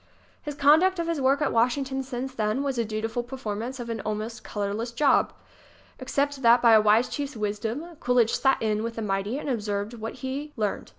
[0.41, 4.01] His conduct of his work at Washington since then was a dutiful performance of an
[4.01, 5.33] almost colorless job ŌĆö
[5.99, 9.93] except that by a wise chief's wisdom Coolidge "sat in" with the mighty and absorbed
[9.93, 10.89] what he learned.